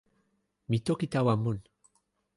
[0.69, 1.57] mi toki tawa mun.